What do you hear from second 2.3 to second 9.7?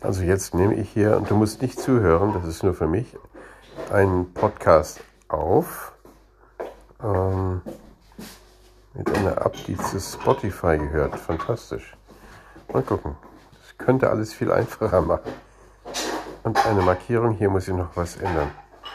das ist nur für mich, einen Podcast auf ähm, mit einer App,